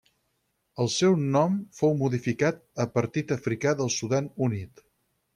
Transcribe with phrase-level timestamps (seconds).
[0.83, 4.83] El seu nom fou modificat a Partit Africà del Sudan Unit.